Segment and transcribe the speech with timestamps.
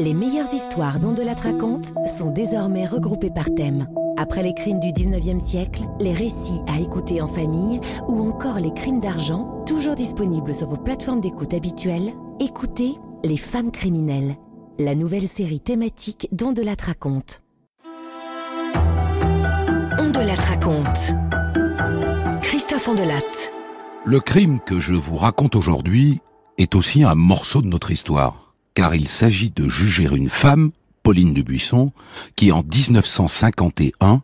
[0.00, 3.86] Les meilleures histoires dont de la raconte sont désormais regroupées par thème.
[4.16, 8.72] Après les crimes du 19e siècle, les récits à écouter en famille ou encore les
[8.72, 12.94] crimes d'argent, toujours disponibles sur vos plateformes d'écoute habituelles, écoutez
[13.24, 14.36] Les femmes criminelles,
[14.78, 17.42] la nouvelle série thématique dont de la raconte.
[19.98, 21.12] On de la raconte.
[22.40, 23.50] Christophe Ondelat.
[24.06, 26.22] Le crime que je vous raconte aujourd'hui
[26.56, 28.49] est aussi un morceau de notre histoire,
[28.80, 30.70] car il s'agit de juger une femme,
[31.02, 31.92] Pauline Dubuisson,
[32.34, 34.22] qui en 1951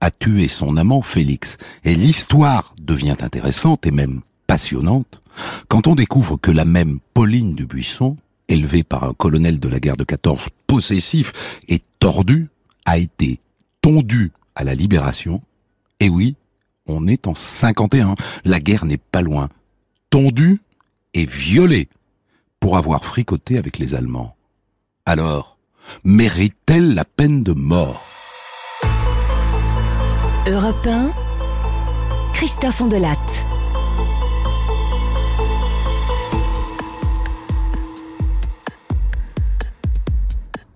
[0.00, 1.58] a tué son amant Félix.
[1.84, 5.20] Et l'histoire devient intéressante et même passionnante
[5.68, 8.16] quand on découvre que la même Pauline Dubuisson,
[8.48, 12.48] élevée par un colonel de la guerre de 14 possessif et tordu,
[12.86, 13.40] a été
[13.82, 15.42] tondue à la libération.
[16.00, 16.36] Et oui,
[16.86, 18.14] on est en 51,
[18.46, 19.50] la guerre n'est pas loin.
[20.08, 20.62] Tondue
[21.12, 21.90] et violée
[22.60, 24.36] pour avoir fricoté avec les Allemands.
[25.06, 25.58] Alors,
[26.04, 28.04] mérite-t-elle la peine de mort?
[30.46, 31.10] Europe 1,
[32.32, 32.82] Christophe.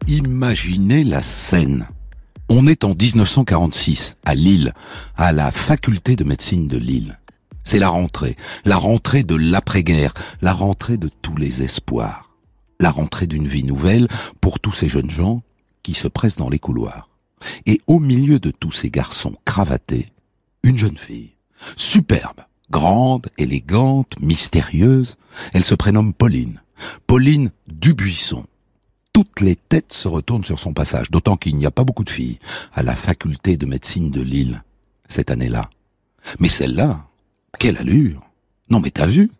[0.09, 1.89] Imaginez la scène.
[2.49, 4.75] On est en 1946, à Lille,
[5.17, 7.19] à la faculté de médecine de Lille.
[7.65, 12.31] C'est la rentrée, la rentrée de l'après-guerre, la rentrée de tous les espoirs,
[12.81, 14.09] la rentrée d'une vie nouvelle
[14.41, 15.43] pour tous ces jeunes gens
[15.83, 17.09] qui se pressent dans les couloirs.
[17.67, 20.13] Et au milieu de tous ces garçons cravatés,
[20.63, 21.35] une jeune fille,
[21.77, 25.17] superbe, grande, élégante, mystérieuse,
[25.53, 26.61] elle se prénomme Pauline,
[27.07, 28.45] Pauline Dubuisson.
[29.13, 32.11] Toutes les têtes se retournent sur son passage, d'autant qu'il n'y a pas beaucoup de
[32.11, 32.39] filles
[32.73, 34.63] à la faculté de médecine de Lille
[35.07, 35.69] cette année-là.
[36.39, 37.09] Mais celle-là,
[37.59, 38.23] quelle allure
[38.71, 39.31] Non mais t'as vu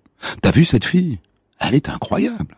[0.41, 1.19] T'as vu cette fille
[1.59, 2.57] Elle est incroyable.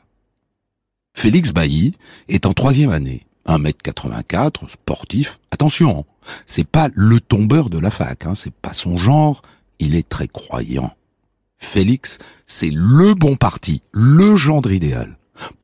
[1.17, 1.97] Félix Bailly
[2.29, 3.27] est en troisième année.
[3.47, 5.39] 1m84, sportif.
[5.51, 6.07] Attention,
[6.47, 9.43] c'est pas le tombeur de la fac, hein, c'est pas son genre,
[9.79, 10.93] il est très croyant.
[11.59, 15.19] Félix, c'est le bon parti, le gendre idéal,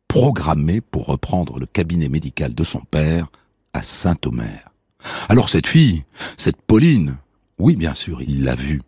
[0.09, 3.29] programmé pour reprendre le cabinet médical de son père
[3.73, 4.73] à Saint-Omer.
[5.29, 6.05] Alors cette fille,
[6.37, 7.17] cette Pauline,
[7.59, 8.83] oui bien sûr, il l'a vue.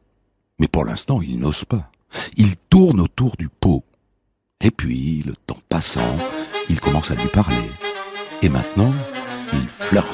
[0.62, 1.91] Mais pour l'instant, il n'ose pas.
[2.37, 3.83] Il tourne autour du pot.
[4.61, 6.17] Et puis, le temps passant,
[6.69, 7.69] il commence à lui parler.
[8.43, 8.93] Et maintenant,
[9.53, 10.06] il flirte.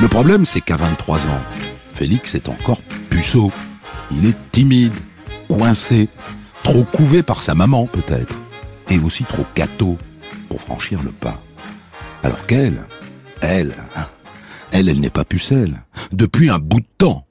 [0.00, 1.42] Le problème, c'est qu'à 23 ans,
[1.94, 3.52] Félix est encore puceau.
[4.10, 4.98] Il est timide,
[5.48, 6.08] coincé,
[6.64, 8.34] trop couvé par sa maman peut-être,
[8.90, 9.96] et aussi trop gâteau
[10.48, 11.40] pour franchir le pas.
[12.24, 12.82] Alors qu'elle,
[13.40, 14.06] elle, hein,
[14.74, 15.84] elle, elle n'est pas pucelle.
[16.10, 17.26] Depuis un bout de temps.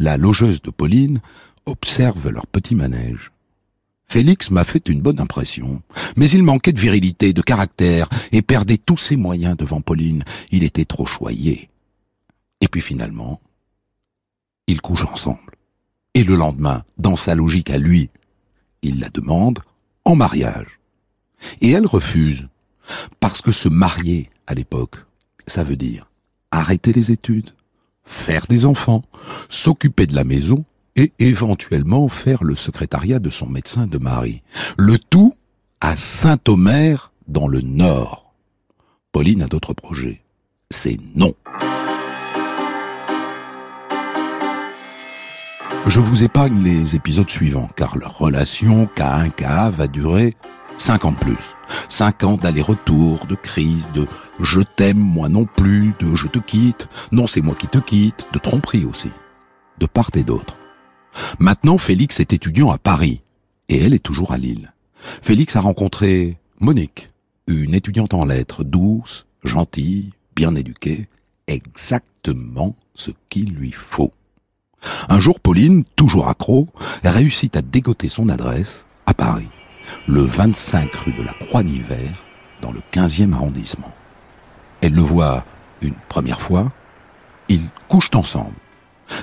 [0.00, 1.20] La logeuse de Pauline
[1.64, 3.30] observe leur petit manège.
[4.08, 5.80] Félix m'a fait une bonne impression,
[6.16, 10.24] mais il manquait de virilité, de caractère, et perdait tous ses moyens devant Pauline.
[10.50, 11.70] Il était trop choyé.
[12.60, 13.40] Et puis finalement,
[14.66, 15.54] ils couchent ensemble.
[16.14, 18.10] Et le lendemain, dans sa logique à lui,
[18.82, 19.60] il la demande
[20.04, 20.80] en mariage.
[21.60, 22.48] Et elle refuse,
[23.20, 24.96] parce que se marier à l'époque,
[25.46, 26.09] ça veut dire
[26.50, 27.50] arrêter les études,
[28.04, 29.02] faire des enfants,
[29.48, 30.64] s'occuper de la maison
[30.96, 34.42] et éventuellement faire le secrétariat de son médecin de mari.
[34.76, 35.34] Le tout
[35.80, 38.34] à Saint-Omer dans le Nord.
[39.12, 40.22] Pauline a d'autres projets.
[40.70, 41.34] C'est non.
[45.86, 49.70] Je vous épargne les épisodes suivants, car leur relation cas un cas
[50.88, 51.56] va durer 50 plus.
[51.88, 54.06] 50 d'allers-retours, de crise, de
[54.40, 58.26] je t'aime moi non plus, de je te quitte, non c'est moi qui te quitte,
[58.32, 59.10] de tromperie aussi.
[59.78, 60.56] De part et d'autre.
[61.38, 63.22] Maintenant, Félix est étudiant à Paris,
[63.68, 64.72] et elle est toujours à Lille.
[64.94, 67.10] Félix a rencontré Monique,
[67.46, 71.08] une étudiante en lettres, douce, gentille, bien éduquée,
[71.46, 74.12] exactement ce qu'il lui faut.
[75.08, 76.68] Un jour, Pauline, toujours accro,
[77.04, 79.50] réussit à dégoter son adresse à Paris
[80.06, 82.10] le 25 rue de la Croix-Niver,
[82.60, 83.92] dans le 15e arrondissement.
[84.80, 85.44] Elle le voit
[85.82, 86.72] une première fois,
[87.48, 88.56] ils couchent ensemble.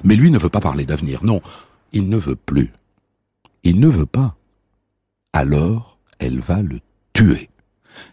[0.03, 1.41] Mais lui ne veut pas parler d'avenir, non,
[1.93, 2.73] il ne veut plus.
[3.63, 4.35] Il ne veut pas.
[5.33, 6.79] Alors, elle va le
[7.13, 7.49] tuer.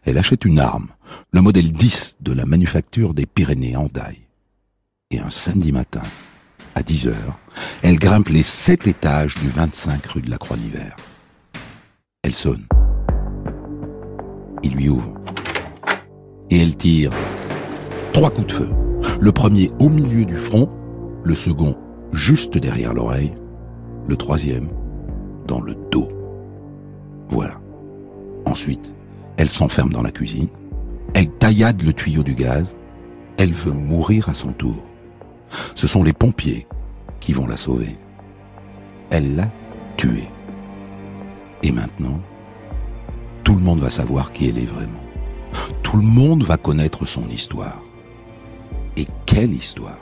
[0.05, 0.89] Elle achète une arme,
[1.33, 4.27] le modèle 10 de la manufacture des Pyrénées Hendaye.
[5.11, 6.03] Et un samedi matin,
[6.75, 7.39] à 10 heures,
[7.83, 10.91] elle grimpe les sept étages du 25 rue de la Croix-Niver.
[12.25, 12.67] Elle sonne.
[14.65, 15.15] Il lui ouvre.
[16.51, 17.13] Et elle tire
[18.13, 18.71] trois coups de feu.
[19.21, 20.69] Le premier au milieu du front,
[21.23, 21.77] le second
[22.13, 23.35] juste derrière l'oreille,
[24.09, 24.69] le troisième
[25.47, 26.09] dans le dos.
[28.55, 28.95] Ensuite,
[29.37, 30.47] elle s'enferme dans la cuisine,
[31.15, 32.77] elle taillade le tuyau du gaz,
[33.37, 34.85] elle veut mourir à son tour.
[35.75, 36.69] Ce sont les pompiers
[37.19, 37.97] qui vont la sauver.
[39.11, 39.51] Elle l'a
[39.97, 40.31] tuée.
[41.65, 42.21] Et maintenant,
[43.43, 45.03] tout le monde va savoir qui elle est vraiment.
[45.83, 47.83] Tout le monde va connaître son histoire.
[48.99, 49.99] Et quelle histoire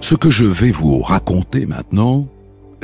[0.00, 2.28] Ce que je vais vous raconter maintenant,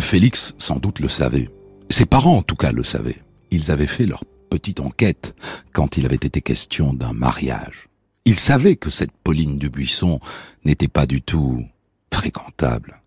[0.01, 1.51] Félix sans doute le savait.
[1.91, 3.23] Ses parents en tout cas le savaient.
[3.51, 5.35] Ils avaient fait leur petite enquête
[5.75, 7.90] quand il avait été question d'un mariage.
[8.25, 10.21] Ils savaient que cette Pauline Dubuisson
[10.65, 11.65] n'était pas du tout
[12.13, 13.03] fréquentable.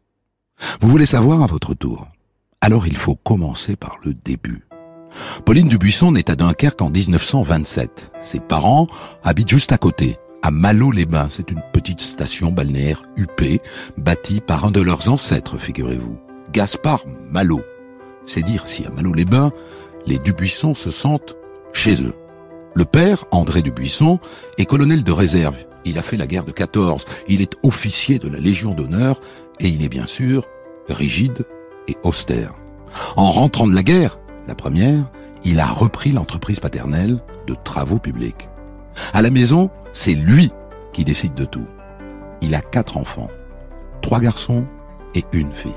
[0.81, 2.07] Vous voulez savoir à votre tour?
[2.61, 4.65] Alors il faut commencer par le début.
[5.45, 8.11] Pauline Dubuisson naît à Dunkerque en 1927.
[8.21, 8.87] Ses parents
[9.23, 11.27] habitent juste à côté, à Malo-les-Bains.
[11.29, 13.61] C'est une petite station balnéaire huppée,
[13.97, 16.17] bâtie par un de leurs ancêtres, figurez-vous,
[16.51, 17.61] Gaspard Malo.
[18.25, 19.51] C'est dire si à Malo-les-Bains,
[20.07, 21.35] les Dubuisson se sentent
[21.73, 22.15] chez eux.
[22.75, 24.19] Le père, André Dubuisson,
[24.57, 25.55] est colonel de réserve.
[25.85, 27.05] Il a fait la guerre de 14.
[27.27, 29.19] Il est officier de la Légion d'honneur
[29.59, 30.45] et il est bien sûr
[30.89, 31.45] rigide
[31.87, 32.53] et austère.
[33.15, 35.09] En rentrant de la guerre, la première,
[35.43, 38.49] il a repris l'entreprise paternelle de travaux publics.
[39.13, 40.51] À la maison, c'est lui
[40.93, 41.67] qui décide de tout.
[42.41, 43.29] Il a quatre enfants,
[44.01, 44.65] trois garçons
[45.15, 45.71] et une fille.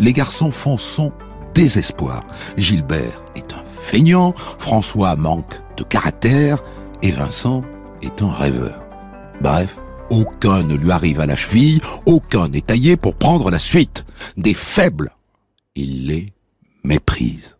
[0.00, 1.12] Les garçons font son
[1.54, 2.26] désespoir.
[2.56, 6.62] Gilbert est un feignant, François manque de caractère
[7.02, 7.64] et Vincent
[8.02, 8.82] est un rêveur.
[9.40, 9.78] Bref,
[10.10, 14.04] aucun ne lui arrive à la cheville, aucun n'est taillé pour prendre la suite.
[14.36, 15.10] Des faibles,
[15.76, 16.32] il les
[16.82, 17.56] méprise.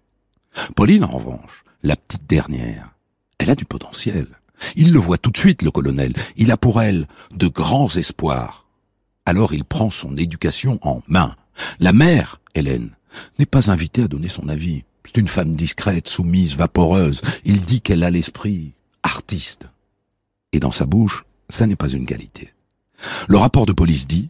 [0.75, 2.94] Pauline, en revanche, la petite dernière,
[3.38, 4.26] elle a du potentiel.
[4.75, 6.12] Il le voit tout de suite, le colonel.
[6.37, 7.06] Il a pour elle
[7.37, 8.67] de grands espoirs.
[9.26, 11.37] Alors il prend son éducation en main.
[11.78, 12.90] La mère, Hélène,
[13.38, 14.84] n'est pas invitée à donner son avis.
[15.06, 17.23] C'est une femme discrète, soumise, vaporeuse.
[17.44, 19.69] Il dit qu'elle a l'esprit artiste.
[20.53, 22.53] Et dans sa bouche, ça n'est pas une qualité.
[23.29, 24.29] Le rapport de police dit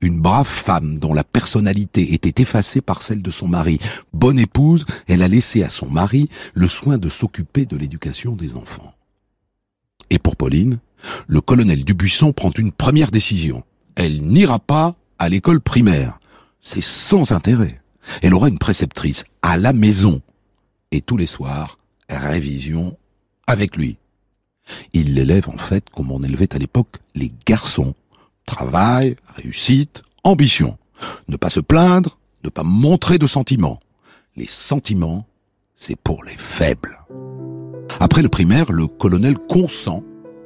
[0.00, 3.78] une brave femme dont la personnalité était effacée par celle de son mari.
[4.12, 8.54] Bonne épouse, elle a laissé à son mari le soin de s'occuper de l'éducation des
[8.54, 8.94] enfants.
[10.10, 10.78] Et pour Pauline,
[11.26, 13.64] le colonel Dubuisson prend une première décision.
[13.96, 16.20] Elle n'ira pas à l'école primaire.
[16.60, 17.80] C'est sans intérêt.
[18.22, 20.20] Elle aura une préceptrice à la maison.
[20.90, 21.78] Et tous les soirs,
[22.08, 22.96] révision
[23.46, 23.98] avec lui.
[24.92, 27.94] Il l'élève en fait comme on élevait à l'époque les garçons.
[28.46, 30.78] Travail, réussite, ambition.
[31.28, 33.80] Ne pas se plaindre, ne pas montrer de sentiments.
[34.36, 35.26] Les sentiments,
[35.76, 36.98] c'est pour les faibles.
[38.00, 40.02] Après le primaire, le colonel consent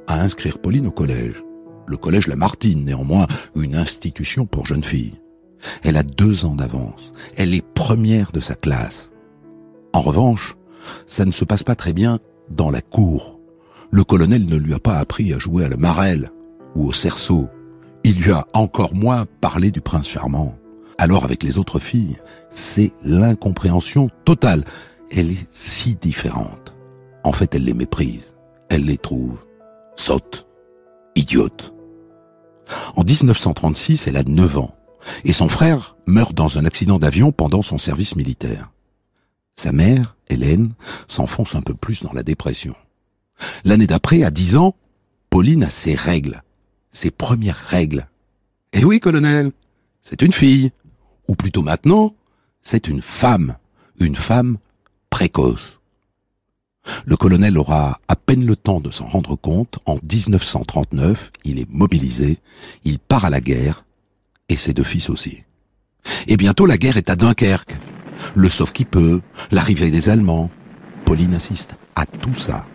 [0.07, 1.43] à inscrire Pauline au collège.
[1.87, 3.27] Le collège Lamartine, néanmoins,
[3.57, 5.22] une institution pour jeunes filles.
[5.83, 7.13] Elle a deux ans d'avance.
[7.37, 9.11] Elle est première de sa classe.
[9.93, 10.57] En revanche,
[11.07, 12.19] ça ne se passe pas très bien
[12.51, 13.39] dans la cour.
[13.91, 16.31] Le colonel ne lui a pas appris à jouer à la marelle
[16.75, 17.49] ou au cerceau.
[18.05, 20.57] Il lui a encore moins parlé du prince charmant.
[20.99, 22.19] Alors avec les autres filles,
[22.51, 24.65] c'est l'incompréhension totale.
[25.11, 26.75] Elle est si différente.
[27.25, 28.35] En fait, elle les méprise.
[28.69, 29.39] Elle les trouve
[29.97, 30.47] sottes,
[31.15, 31.75] idiotes.
[32.97, 34.75] En 1936, elle a 9 ans
[35.25, 38.73] et son frère meurt dans un accident d'avion pendant son service militaire.
[39.57, 40.73] Sa mère, Hélène,
[41.07, 42.75] s'enfonce un peu plus dans la dépression.
[43.65, 44.75] L'année d'après, à 10 ans,
[45.31, 46.43] Pauline a ses règles,
[46.91, 48.09] ses premières règles.
[48.73, 49.53] Eh oui, colonel,
[50.01, 50.73] c'est une fille.
[51.29, 52.15] Ou plutôt maintenant,
[52.63, 53.57] c'est une femme,
[53.99, 54.59] une femme
[55.11, 55.81] précoce.
[57.05, 59.79] Le colonel aura à peine le temps de s'en rendre compte.
[59.87, 62.39] En 1939, il est mobilisé,
[62.85, 63.85] il part à la guerre,
[64.53, 65.45] et ses deux fils aussi.
[66.29, 67.77] Et bientôt la guerre est à Dunkerque.
[68.35, 70.51] Le sauve qui peut, l'arrivée des Allemands.
[71.05, 72.67] Pauline assiste à tout ça.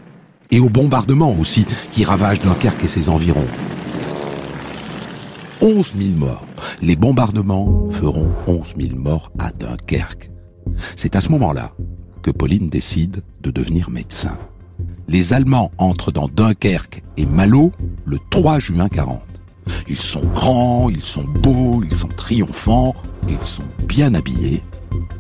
[0.52, 3.48] Et au bombardement aussi, qui ravage Dunkerque et ses environs.
[5.62, 6.46] 11 000 morts.
[6.82, 10.32] Les bombardements feront 11 000 morts à Dunkerque.
[10.96, 11.74] C'est à ce moment-là
[12.24, 14.38] que Pauline décide de devenir médecin.
[15.08, 17.72] Les Allemands entrent dans Dunkerque et Malo
[18.06, 19.27] le 3 juin 40.
[19.88, 22.96] Ils sont grands, ils sont beaux, ils sont triomphants,
[23.28, 24.64] ils sont bien habillés,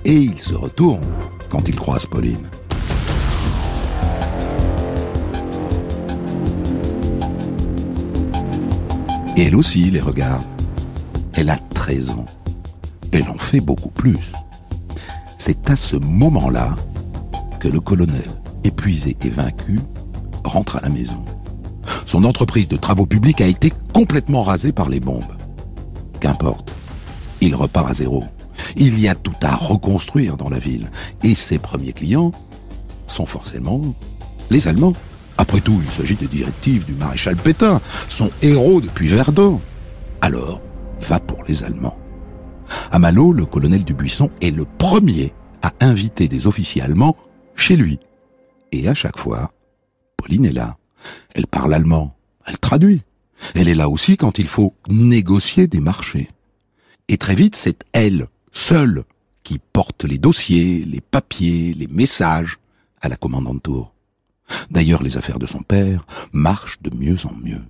[0.06, 1.14] et ils se retournent
[1.50, 2.50] quand ils croisent Pauline.
[9.38, 10.44] Et elle aussi les regarde.
[11.34, 12.26] Elle a 13 ans.
[13.12, 14.32] Elle en fait beaucoup plus.
[15.38, 16.76] C'est à ce moment-là
[17.60, 18.28] que le colonel,
[18.64, 19.80] épuisé et vaincu,
[20.44, 21.24] rentre à la maison.
[22.08, 25.36] Son entreprise de travaux publics a été complètement rasée par les bombes.
[26.22, 26.72] Qu'importe.
[27.42, 28.24] Il repart à zéro.
[28.78, 30.90] Il y a tout à reconstruire dans la ville.
[31.24, 32.32] Et ses premiers clients
[33.08, 33.82] sont forcément
[34.50, 34.94] les Allemands.
[35.38, 39.60] Après tout, il s'agit des directives du maréchal Pétain, son héros depuis Verdun.
[40.22, 40.62] Alors,
[41.02, 42.00] va pour les Allemands.
[42.90, 47.18] À Malo, le colonel Dubuisson est le premier à inviter des officiers allemands
[47.54, 48.00] chez lui.
[48.72, 49.52] Et à chaque fois,
[50.16, 50.78] Pauline est là.
[51.34, 52.16] Elle parle allemand.
[52.46, 53.04] Elle traduit.
[53.56, 56.30] Elle est là aussi quand il faut négocier des marchés.
[57.08, 59.04] Et très vite, c'est elle, seule,
[59.44, 62.58] qui porte les dossiers, les papiers, les messages
[63.02, 63.94] à la commandante Tour.
[64.72, 67.62] D'ailleurs, les affaires de son père marchent de mieux en mieux.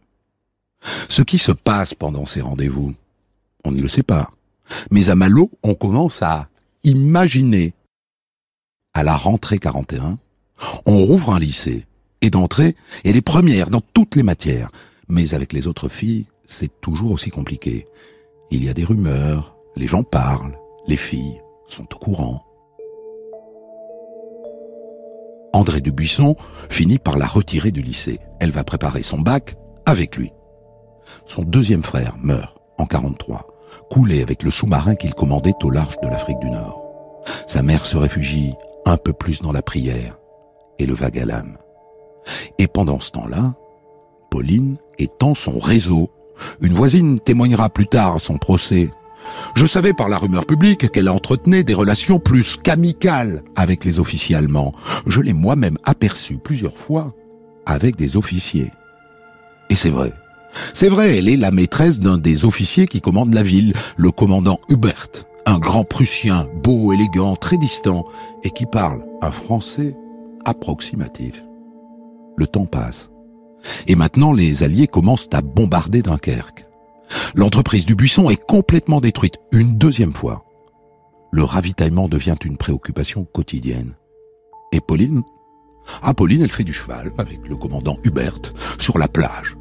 [1.10, 2.94] Ce qui se passe pendant ces rendez-vous,
[3.64, 4.32] on ne le sait pas.
[4.92, 6.50] Mais à Malo, on commence à
[6.84, 7.74] imaginer.
[8.94, 10.18] À la rentrée 41,
[10.86, 11.86] on rouvre un lycée.
[12.22, 14.72] Et d'entrée, elle est première dans toutes les matières.
[15.10, 17.88] Mais avec les autres filles, c'est toujours aussi compliqué.
[18.52, 20.58] Il y a des rumeurs, les gens parlent,
[20.88, 22.44] les filles sont au courant.
[25.54, 26.36] André Dubuisson
[26.70, 28.20] finit par la retirer du lycée.
[28.40, 29.56] Elle va préparer son bac
[29.86, 30.32] avec lui.
[31.26, 33.48] Son deuxième frère meurt en 43,
[33.90, 36.84] coulé avec le sous-marin qu'il commandait au large de l'Afrique du Nord.
[37.48, 38.54] Sa mère se réfugie
[38.86, 40.18] un peu plus dans la prière
[40.80, 41.58] et le vague à l'âme.
[42.58, 43.56] Et pendant ce temps-là,
[44.30, 46.10] Pauline étend son réseau.
[46.62, 48.90] Une voisine témoignera plus tard à son procès.
[49.56, 54.36] Je savais par la rumeur publique qu'elle entretenait des relations plus qu'amicales avec les officiers
[54.36, 54.74] allemands.
[55.06, 57.14] Je l'ai moi-même aperçue plusieurs fois
[57.66, 58.72] avec des officiers.
[59.70, 60.14] Et c'est vrai.
[60.74, 64.60] C'est vrai, elle est la maîtresse d'un des officiers qui commande la ville, le commandant
[64.70, 65.10] Hubert,
[65.46, 68.06] un grand Prussien, beau, élégant, très distant,
[68.44, 69.96] et qui parle un français
[70.46, 71.47] approximatif.
[72.38, 73.12] Le temps passe.
[73.88, 76.66] Et maintenant, les Alliés commencent à bombarder Dunkerque.
[77.36, 80.46] L'entreprise du buisson est complètement détruite une deuxième fois.
[81.32, 83.96] Le ravitaillement devient une préoccupation quotidienne.
[84.72, 85.24] Et Pauline?
[86.02, 88.40] Ah, Pauline, elle fait du cheval avec le commandant Hubert
[88.80, 89.58] sur la plage.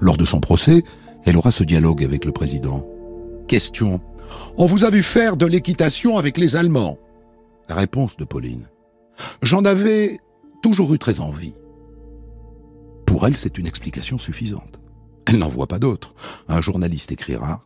[0.00, 0.82] Lors de son procès,
[1.24, 2.86] elle aura ce dialogue avec le président.
[3.48, 4.00] Question.
[4.56, 6.98] On vous a vu faire de l'équitation avec les Allemands?
[7.68, 8.68] Réponse de Pauline.
[9.42, 10.18] J'en avais
[10.62, 11.54] toujours eu très envie.
[13.10, 14.78] Pour elle, c'est une explication suffisante.
[15.26, 16.14] Elle n'en voit pas d'autre.
[16.46, 17.64] Un journaliste écrira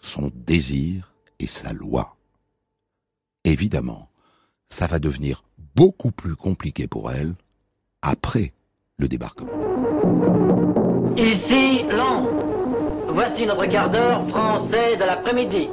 [0.00, 2.16] Son désir et sa loi.
[3.42, 4.10] Évidemment,
[4.68, 5.42] ça va devenir
[5.74, 7.34] beaucoup plus compliqué pour elle
[8.00, 8.54] après
[8.96, 9.50] le débarquement.
[11.16, 12.44] Ici Londres.
[13.08, 15.68] Voici notre quart d'heure français de l'après-midi.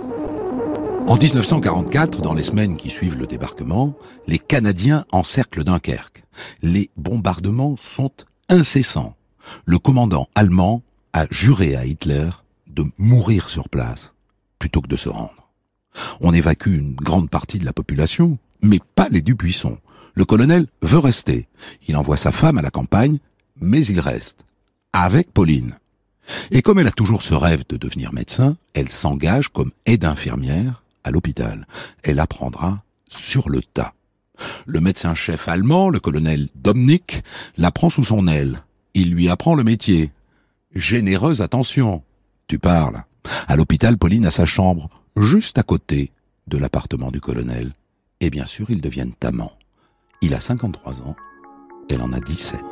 [1.05, 3.93] En 1944, dans les semaines qui suivent le débarquement,
[4.25, 6.23] les Canadiens encerclent Dunkerque.
[6.63, 8.09] Les bombardements sont
[8.53, 9.15] incessants.
[9.65, 12.29] Le commandant allemand a juré à Hitler
[12.67, 14.13] de mourir sur place
[14.59, 15.49] plutôt que de se rendre.
[16.21, 19.77] On évacue une grande partie de la population, mais pas les Dubuisson.
[20.15, 21.47] Le colonel veut rester.
[21.87, 23.17] Il envoie sa femme à la campagne,
[23.59, 24.45] mais il reste.
[24.93, 25.77] Avec Pauline.
[26.51, 30.83] Et comme elle a toujours ce rêve de devenir médecin, elle s'engage comme aide infirmière
[31.03, 31.67] à l'hôpital.
[32.03, 33.93] Elle apprendra sur le tas.
[34.65, 37.23] Le médecin-chef allemand, le colonel Domnick,
[37.57, 38.63] la prend sous son aile.
[38.93, 40.11] Il lui apprend le métier.
[40.73, 42.03] Généreuse attention.
[42.47, 43.03] Tu parles.
[43.47, 46.11] À l'hôpital, Pauline a sa chambre, juste à côté
[46.47, 47.73] de l'appartement du colonel.
[48.19, 49.57] Et bien sûr, ils deviennent amants.
[50.21, 51.15] Il a 53 ans,
[51.89, 52.63] elle en a 17.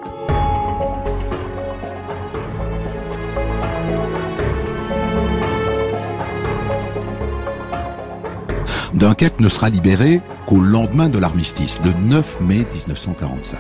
[9.02, 13.60] Dunkerque ne sera libéré qu'au lendemain de l'armistice, le 9 mai 1945.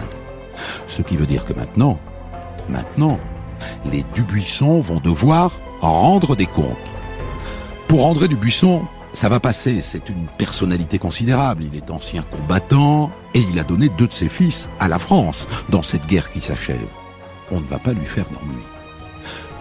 [0.86, 2.00] Ce qui veut dire que maintenant,
[2.69, 3.19] maintenant,
[3.91, 6.77] les Dubuisson vont devoir rendre des comptes.
[7.88, 8.83] Pour André Dubuisson,
[9.13, 11.63] ça va passer, c'est une personnalité considérable.
[11.63, 15.48] Il est ancien combattant et il a donné deux de ses fils à la France
[15.69, 16.86] dans cette guerre qui s'achève.
[17.50, 18.63] On ne va pas lui faire d'ennui.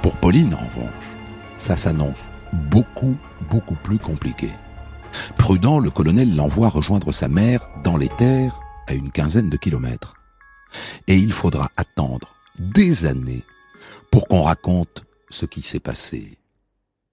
[0.02, 0.92] Pour Pauline, en revanche,
[1.56, 3.16] ça s'annonce beaucoup,
[3.49, 4.50] beaucoup plus compliqué.
[5.37, 10.14] Prudent, le colonel l'envoie rejoindre sa mère dans les terres à une quinzaine de kilomètres.
[11.07, 13.45] Et il faudra attendre des années
[14.11, 16.38] pour qu'on raconte ce qui s'est passé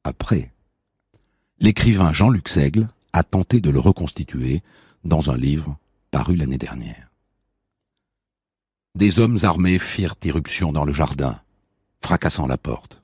[0.03, 0.51] après.
[1.59, 4.61] L'écrivain Jean-Luc Seigle a tenté de le reconstituer
[5.03, 5.77] dans un livre
[6.11, 7.09] paru l'année dernière.
[8.95, 11.39] Des hommes armés firent irruption dans le jardin,
[12.01, 12.96] fracassant la porte.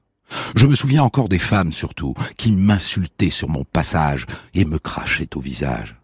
[0.56, 5.36] Je me souviens encore des femmes surtout, qui m'insultaient sur mon passage et me crachaient
[5.36, 5.96] au visage.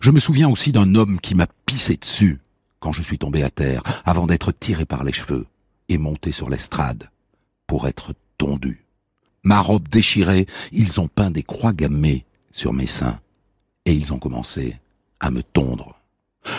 [0.00, 2.38] Je me souviens aussi d'un homme qui m'a pissé dessus
[2.80, 5.46] quand je suis tombé à terre, avant d'être tiré par les cheveux
[5.88, 7.08] et monté sur l'estrade
[7.66, 8.84] pour être tondu.
[9.42, 13.20] ma robe déchirée, ils ont peint des croix gammées sur mes seins.
[13.86, 14.78] Et ils ont commencé
[15.20, 16.00] à me tondre.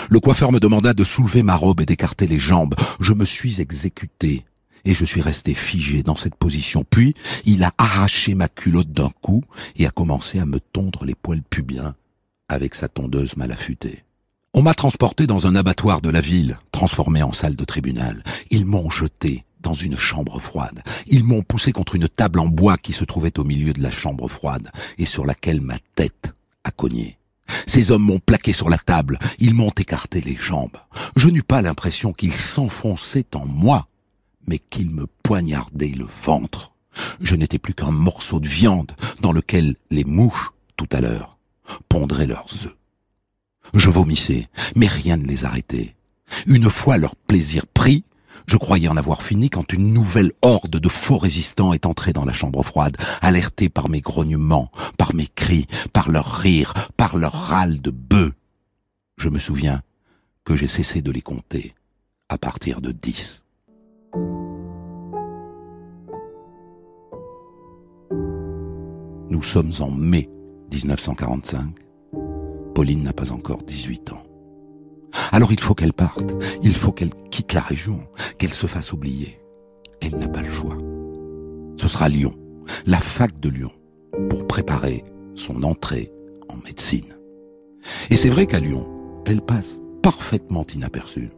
[0.10, 2.76] Le coiffeur me demanda de soulever ma robe et d'écarter les jambes.
[3.00, 4.46] Je me suis exécuté
[4.86, 6.86] et je suis resté figé dans cette position.
[6.90, 7.14] Puis,
[7.46, 9.44] il a arraché ma culotte d'un coup
[9.76, 11.96] et a commencé à me tondre les poils pubiens
[12.48, 14.04] avec sa tondeuse mal affûtée.
[14.54, 18.24] On m'a transporté dans un abattoir de la ville, transformé en salle de tribunal.
[18.52, 20.82] Ils m'ont jeté dans une chambre froide.
[21.08, 23.92] Ils m'ont poussé contre une table en bois qui se trouvait au milieu de la
[23.92, 27.18] chambre froide et sur laquelle ma tête a cogné.
[27.68, 30.78] Ces hommes m'ont plaqué sur la table, ils m'ont écarté les jambes.
[31.16, 33.88] Je n'eus pas l'impression qu'ils s'enfonçaient en moi,
[34.48, 36.74] mais qu'ils me poignardaient le ventre.
[37.20, 41.38] Je n'étais plus qu'un morceau de viande dans lequel les mouches, tout à l'heure,
[41.90, 42.78] pondraient leurs œufs.
[43.74, 45.96] Je vomissais, mais rien ne les arrêtait.
[46.48, 48.06] Une fois leur plaisir pris,
[48.48, 52.26] je croyais en avoir fini quand une nouvelle horde de faux résistants est entrée dans
[52.26, 57.34] la chambre froide, alertés par mes grognements, par mes cris, par leurs rires, par leurs
[57.34, 58.34] râles de bœufs.
[59.18, 59.82] Je me souviens
[60.44, 61.74] que j'ai cessé de les compter
[62.30, 63.45] à partir de dix.
[69.36, 70.30] Nous sommes en mai
[70.72, 71.62] 1945.
[72.74, 74.24] Pauline n'a pas encore 18 ans.
[75.34, 78.00] Alors il faut qu'elle parte, il faut qu'elle quitte la région,
[78.38, 79.38] qu'elle se fasse oublier.
[80.00, 80.78] Elle n'a pas le choix.
[81.76, 82.34] Ce sera Lyon,
[82.86, 83.74] la fac de Lyon,
[84.30, 85.04] pour préparer
[85.36, 86.14] son entrée
[86.48, 87.18] en médecine.
[88.10, 88.88] Et c'est vrai qu'à Lyon,
[89.26, 91.32] elle passe parfaitement inaperçue.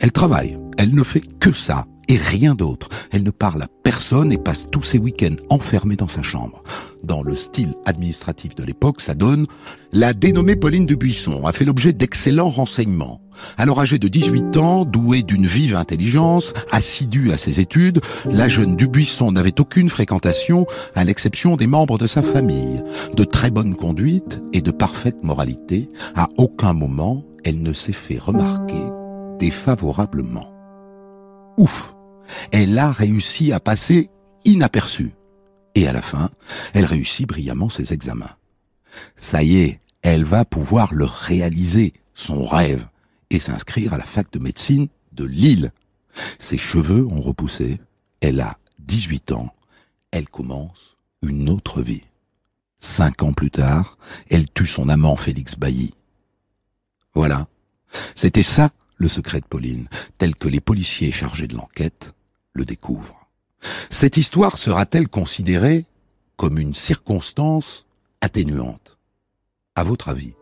[0.00, 2.88] Elle travaille, elle ne fait que ça et rien d'autre.
[3.12, 6.62] Elle ne parle à personne et passe tous ses week-ends enfermée dans sa chambre.
[7.02, 9.46] Dans le style administratif de l'époque, ça donne
[9.92, 13.20] la dénommée Pauline Dubuisson a fait l'objet d'excellents renseignements.
[13.58, 18.76] Alors âgée de 18 ans, douée d'une vive intelligence, assidue à ses études, la jeune
[18.76, 22.82] Dubuisson n'avait aucune fréquentation à l'exception des membres de sa famille.
[23.14, 28.18] De très bonne conduite et de parfaite moralité, à aucun moment elle ne s'est fait
[28.18, 28.82] remarquer
[29.38, 30.55] défavorablement.
[31.56, 31.94] Ouf
[32.52, 34.10] Elle a réussi à passer
[34.44, 35.12] inaperçue.
[35.74, 36.30] Et à la fin,
[36.72, 38.36] elle réussit brillamment ses examens.
[39.16, 42.86] Ça y est, elle va pouvoir le réaliser, son rêve,
[43.30, 45.72] et s'inscrire à la fac de médecine de Lille.
[46.38, 47.78] Ses cheveux ont repoussé,
[48.20, 49.52] elle a 18 ans,
[50.12, 52.04] elle commence une autre vie.
[52.78, 53.98] Cinq ans plus tard,
[54.30, 55.92] elle tue son amant Félix Bailly.
[57.14, 57.48] Voilà.
[58.14, 62.14] C'était ça le secret de Pauline, tel que les policiers chargés de l'enquête
[62.52, 63.28] le découvrent.
[63.90, 65.84] Cette histoire sera-t-elle considérée
[66.36, 67.86] comme une circonstance
[68.20, 68.98] atténuante?
[69.74, 70.34] À votre avis?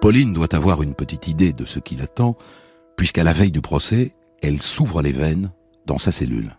[0.00, 2.36] Pauline doit avoir une petite idée de ce qui l'attend,
[2.94, 5.50] puisqu'à la veille du procès, elle s'ouvre les veines
[5.86, 6.56] dans sa cellule.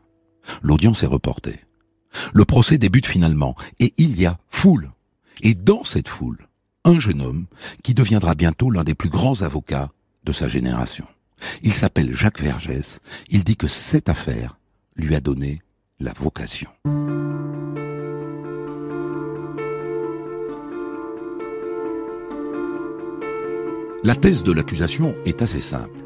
[0.61, 1.59] L'audience est reportée.
[2.33, 4.91] Le procès débute finalement, et il y a foule.
[5.41, 6.47] Et dans cette foule,
[6.83, 7.45] un jeune homme
[7.83, 9.91] qui deviendra bientôt l'un des plus grands avocats
[10.23, 11.05] de sa génération.
[11.61, 12.99] Il s'appelle Jacques Vergès.
[13.29, 14.57] Il dit que cette affaire
[14.95, 15.61] lui a donné
[15.99, 16.69] la vocation.
[24.03, 26.04] La thèse de l'accusation est assez simple.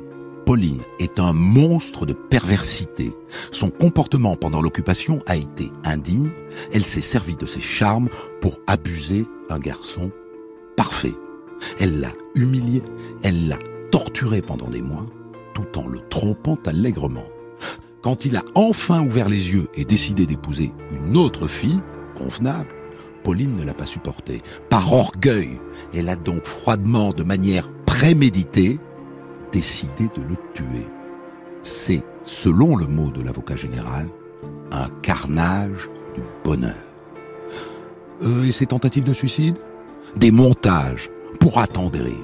[0.49, 3.13] Pauline est un monstre de perversité.
[3.51, 6.31] Son comportement pendant l'occupation a été indigne.
[6.73, 8.09] Elle s'est servie de ses charmes
[8.41, 10.09] pour abuser un garçon
[10.75, 11.13] parfait.
[11.79, 12.81] Elle l'a humilié,
[13.21, 13.59] elle l'a
[13.91, 15.05] torturé pendant des mois,
[15.53, 17.27] tout en le trompant allègrement.
[18.01, 21.83] Quand il a enfin ouvert les yeux et décidé d'épouser une autre fille,
[22.17, 22.69] convenable,
[23.23, 24.41] Pauline ne l'a pas supporté.
[24.67, 25.59] Par orgueil,
[25.93, 28.79] elle a donc froidement, de manière prémédité,
[29.51, 30.88] décidé de le tuer.
[31.62, 34.07] C'est, selon le mot de l'avocat général,
[34.71, 36.75] un carnage du bonheur.
[38.21, 39.57] Euh, et ses tentatives de suicide?
[40.15, 41.09] Des montages
[41.39, 42.17] pour attendrir.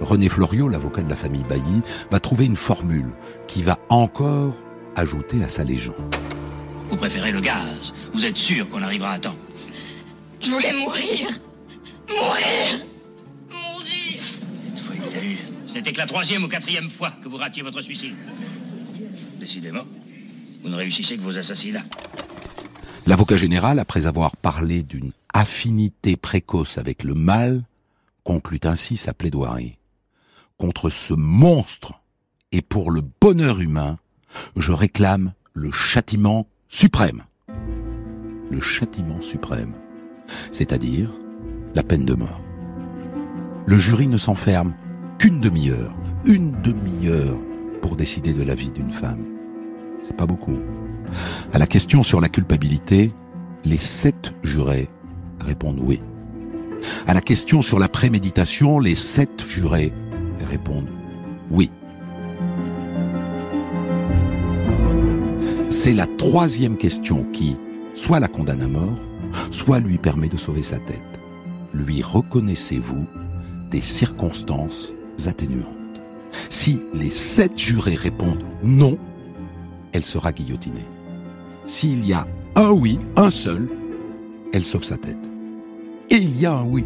[0.00, 3.10] René Floriot, l'avocat de la famille Bailly, va trouver une formule
[3.46, 4.54] qui va encore
[4.96, 6.14] ajouter à sa légende.
[6.88, 9.36] Vous préférez le gaz Vous êtes sûr qu'on arrivera à temps
[10.40, 11.28] Je voulais mourir.
[12.08, 12.84] Mourir.
[15.72, 18.14] C'était que la troisième ou quatrième fois que vous ratiez votre suicide.
[19.38, 19.84] Décidément,
[20.62, 21.84] vous ne réussissez que vos assassinats.
[23.06, 27.62] L'avocat général, après avoir parlé d'une affinité précoce avec le mal,
[28.24, 29.78] conclut ainsi sa plaidoirie.
[30.58, 31.94] Contre ce monstre
[32.52, 33.98] et pour le bonheur humain,
[34.56, 37.22] je réclame le châtiment suprême.
[38.50, 39.74] Le châtiment suprême,
[40.50, 41.10] c'est-à-dire
[41.74, 42.42] la peine de mort.
[43.66, 44.74] Le jury ne s'enferme
[45.20, 47.36] qu'une demi-heure, une demi-heure
[47.82, 49.22] pour décider de la vie d'une femme.
[50.02, 50.58] C'est pas beaucoup.
[51.52, 53.12] À la question sur la culpabilité,
[53.66, 54.88] les sept jurés
[55.38, 56.00] répondent oui.
[57.06, 59.92] À la question sur la préméditation, les sept jurés
[60.48, 60.88] répondent
[61.50, 61.70] oui.
[65.68, 67.58] C'est la troisième question qui,
[67.92, 68.98] soit la condamne à mort,
[69.50, 71.20] soit lui permet de sauver sa tête.
[71.74, 73.04] Lui reconnaissez-vous
[73.70, 74.94] des circonstances
[75.28, 76.00] atténuantes
[76.48, 78.98] Si les sept jurés répondent non,
[79.92, 80.86] elle sera guillotinée.
[81.66, 83.68] S'il y a un oui, un seul,
[84.52, 85.18] elle sauve sa tête.
[86.10, 86.84] Et il y a un oui.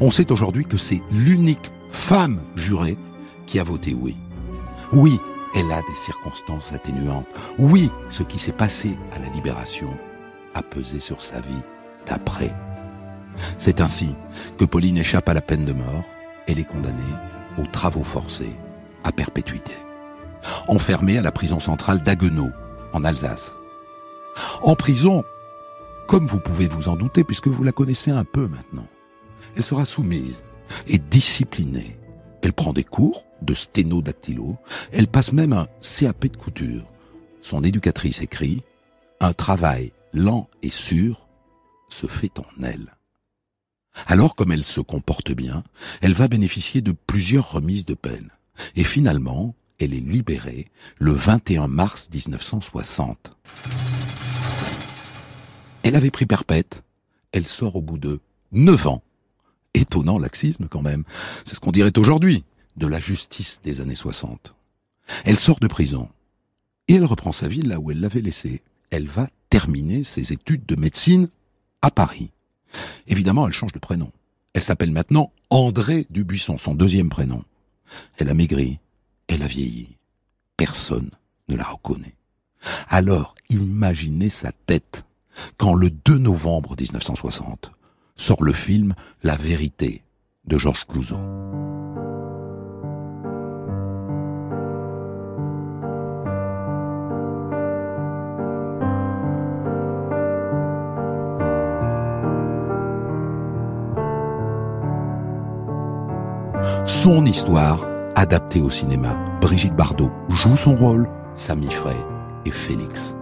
[0.00, 2.96] On sait aujourd'hui que c'est l'unique femme jurée
[3.46, 4.16] qui a voté oui.
[4.92, 5.18] Oui,
[5.54, 7.26] elle a des circonstances atténuantes.
[7.58, 9.88] Oui, ce qui s'est passé à la libération
[10.54, 11.62] a pesé sur sa vie
[12.06, 12.52] d'après.
[13.56, 14.14] C'est ainsi
[14.58, 16.04] que Pauline échappe à la peine de mort.
[16.46, 16.94] Elle est condamnée
[17.56, 18.54] aux travaux forcés
[19.04, 19.72] à perpétuité.
[20.68, 22.50] Enfermée à la prison centrale d'Aguenau,
[22.92, 23.56] en Alsace.
[24.62, 25.24] En prison,
[26.06, 28.86] comme vous pouvez vous en douter puisque vous la connaissez un peu maintenant,
[29.56, 30.42] elle sera soumise
[30.86, 31.98] et disciplinée.
[32.42, 34.56] Elle prend des cours de sténodactylo,
[34.92, 36.84] elle passe même un CAP de couture.
[37.42, 38.62] Son éducatrice écrit
[39.20, 41.28] Un travail lent et sûr
[41.88, 42.97] se fait en elle.
[44.06, 45.64] Alors comme elle se comporte bien,
[46.00, 48.30] elle va bénéficier de plusieurs remises de peine.
[48.76, 53.36] Et finalement, elle est libérée le 21 mars 1960.
[55.82, 56.82] Elle avait pris perpète,
[57.32, 58.20] elle sort au bout de
[58.52, 59.02] neuf ans.
[59.74, 61.04] Étonnant laxisme quand même,
[61.44, 62.44] c'est ce qu'on dirait aujourd'hui
[62.76, 64.54] de la justice des années 60.
[65.24, 66.08] Elle sort de prison
[66.88, 68.62] et elle reprend sa vie là où elle l'avait laissée.
[68.90, 71.28] Elle va terminer ses études de médecine
[71.82, 72.32] à Paris.
[73.06, 74.10] Évidemment, elle change de prénom.
[74.54, 77.42] Elle s'appelle maintenant André Dubuisson, son deuxième prénom.
[78.18, 78.78] Elle a maigri,
[79.28, 79.96] elle a vieilli.
[80.56, 81.10] Personne
[81.48, 82.16] ne la reconnaît.
[82.88, 85.04] Alors, imaginez sa tête
[85.56, 87.70] quand le 2 novembre 1960
[88.16, 90.02] sort le film La vérité
[90.44, 91.16] de Georges Clouzot.
[106.88, 109.10] Son histoire, adaptée au cinéma.
[109.42, 111.94] Brigitte Bardot joue son rôle, Samy Frey
[112.46, 113.14] et Félix.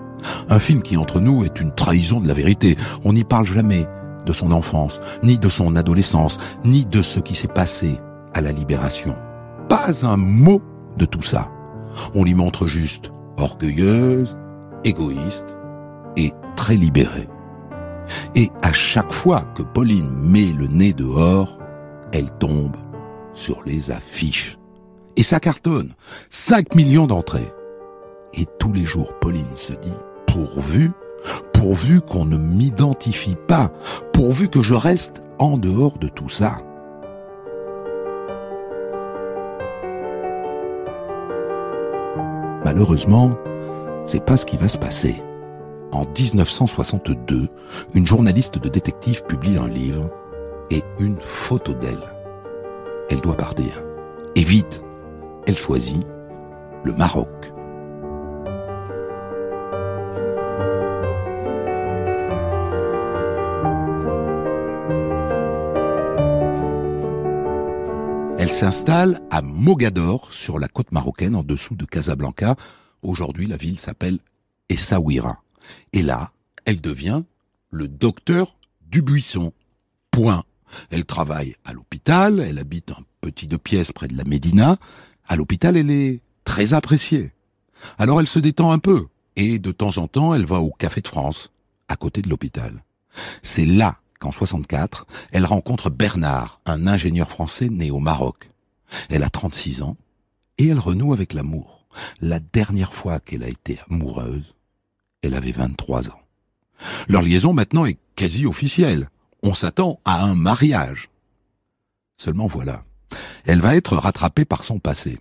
[0.49, 2.77] Un film qui, entre nous, est une trahison de la vérité.
[3.05, 3.85] On n'y parle jamais
[4.25, 7.99] de son enfance, ni de son adolescence, ni de ce qui s'est passé
[8.35, 9.17] à la libération.
[9.69, 10.63] Pas un mot
[10.97, 11.51] de tout ça.
[12.15, 14.37] On lui montre juste orgueilleuse,
[14.85, 15.57] égoïste
[16.17, 17.29] et très libérée.
[18.37, 21.59] Et à chaque fois que Pauline met le nez dehors,
[22.13, 22.77] elle tombe
[23.37, 24.59] sur les affiches.
[25.17, 25.93] Et ça cartonne.
[26.31, 27.53] 5 millions d'entrées.
[28.35, 29.95] Et tous les jours, Pauline se dit,
[30.27, 30.91] pourvu,
[31.53, 33.71] pourvu qu'on ne m'identifie pas,
[34.13, 36.59] pourvu que je reste en dehors de tout ça.
[42.65, 43.31] Malheureusement,
[44.05, 45.23] c'est pas ce qui va se passer.
[45.93, 47.49] En 1962,
[47.95, 50.11] une journaliste de détective publie un livre
[50.71, 52.26] et une photo d'elle.
[53.09, 53.83] Elle doit partir.
[54.35, 54.83] Et vite,
[55.47, 56.05] elle choisit
[56.85, 57.29] le Maroc.
[68.39, 72.55] Elle s'installe à Mogador, sur la côte marocaine, en dessous de Casablanca.
[73.03, 74.19] Aujourd'hui, la ville s'appelle
[74.69, 75.43] Essaouira.
[75.93, 76.31] Et là,
[76.65, 77.23] elle devient
[77.71, 79.53] le docteur du buisson.
[80.11, 80.45] Point.
[80.91, 84.77] Elle travaille à l'hôpital, elle habite un petit de pièces près de la Médina.
[85.27, 87.33] À l'hôpital, elle est très appréciée.
[87.99, 91.01] Alors elle se détend un peu, et de temps en temps, elle va au Café
[91.01, 91.51] de France,
[91.89, 92.85] à côté de l'hôpital.
[93.43, 98.51] C'est là qu'en 64, elle rencontre Bernard, un ingénieur français né au Maroc.
[99.11, 99.97] Elle a 36 ans
[100.59, 101.87] et elle renoue avec l'amour.
[102.21, 104.55] La dernière fois qu'elle a été amoureuse,
[105.23, 106.21] elle avait 23 ans.
[107.09, 109.09] Leur liaison maintenant est quasi officielle.
[109.43, 111.09] On s'attend à un mariage.
[112.17, 112.85] Seulement voilà,
[113.45, 115.19] elle va être rattrapée par son passé.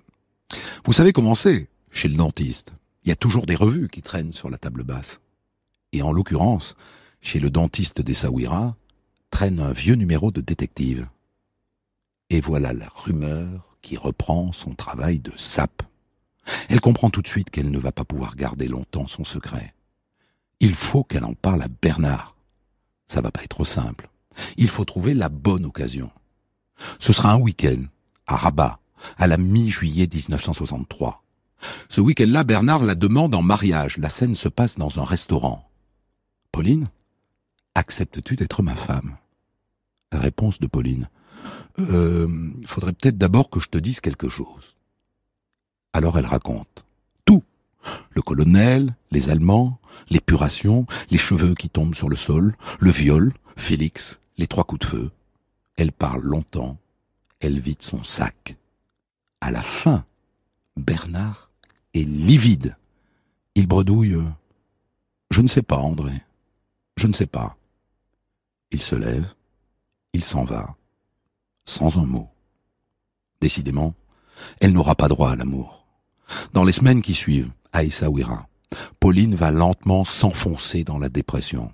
[0.86, 2.74] Vous savez comment c'est chez le dentiste.
[3.04, 5.22] Il y a toujours des revues qui traînent sur la table basse.
[5.92, 6.76] Et en l'occurrence,
[7.22, 8.76] chez le dentiste des Sawira,
[9.30, 11.08] traîne un vieux numéro de détective.
[12.30, 15.84] Et voilà la rumeur qui reprend son travail de sape.
[16.70, 19.74] Elle comprend tout de suite qu'elle ne va pas pouvoir garder longtemps son secret.
[20.60, 22.35] Il faut qu'elle en parle à Bernard.
[23.08, 24.10] Ça va pas être simple.
[24.58, 26.12] Il faut trouver la bonne occasion.
[27.00, 27.84] Ce sera un week-end,
[28.28, 28.80] à Rabat,
[29.18, 31.24] à la mi-juillet 1963.
[31.90, 33.98] Ce week-end-là, Bernard la demande en mariage.
[33.98, 35.70] La scène se passe dans un restaurant.
[36.52, 36.88] Pauline,
[37.76, 39.18] acceptes-tu d'être ma femme?
[40.12, 41.10] Réponse de Pauline.
[41.80, 44.76] Euh, faudrait peut-être d'abord que je te dise quelque chose.
[45.94, 46.85] Alors elle raconte.
[48.12, 54.20] Le colonel, les Allemands, l'épuration, les cheveux qui tombent sur le sol, le viol, Félix,
[54.38, 55.12] les trois coups de feu.
[55.78, 56.78] Elle parle longtemps.
[57.40, 58.56] Elle vide son sac.
[59.42, 60.06] À la fin,
[60.78, 61.52] Bernard
[61.94, 62.78] est livide.
[63.56, 64.18] Il bredouille.
[65.32, 66.14] Je ne sais pas, André.
[66.98, 67.58] Je ne sais pas.
[68.72, 69.28] Il se lève.
[70.14, 70.76] Il s'en va.
[71.66, 72.30] Sans un mot.
[73.42, 73.94] Décidément,
[74.60, 75.86] elle n'aura pas droit à l'amour.
[76.54, 78.48] Dans les semaines qui suivent, à
[79.00, 81.72] Pauline va lentement s'enfoncer dans la dépression.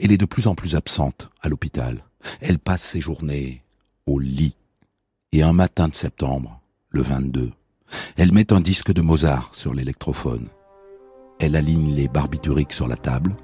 [0.00, 2.04] Elle est de plus en plus absente à l'hôpital.
[2.40, 3.62] Elle passe ses journées
[4.06, 4.56] au lit.
[5.32, 7.52] Et un matin de septembre, le 22,
[8.16, 10.48] elle met un disque de Mozart sur l'électrophone.
[11.38, 13.36] Elle aligne les barbituriques sur la table.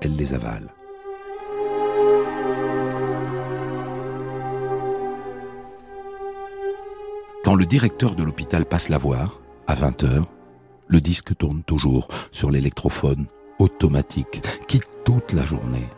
[0.00, 0.72] Elle les avale.
[7.44, 10.28] Quand le directeur de l'hôpital passe la voir, à 20 heures,
[10.92, 13.26] le disque tourne toujours sur l'électrophone
[13.58, 15.88] automatique qui toute la journée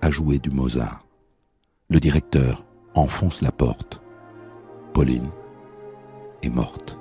[0.00, 1.06] a joué du Mozart.
[1.88, 4.02] Le directeur enfonce la porte.
[4.94, 5.30] Pauline
[6.42, 6.98] est morte.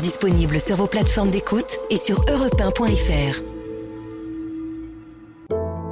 [0.00, 2.60] Disponibles sur vos plateformes d'écoute et sur europe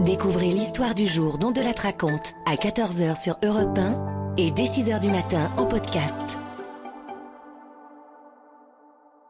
[0.01, 4.65] Découvrez l'histoire du jour dont de la raconte à 14h sur Europe 1 et dès
[4.65, 6.39] 6h du matin en podcast.